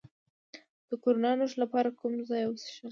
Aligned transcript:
د 0.89 0.91
کرونا 1.03 1.31
د 1.37 1.39
نښو 1.39 1.57
لپاره 1.63 1.89
کوم 1.99 2.11
چای 2.27 2.43
وڅښم؟ 2.47 2.79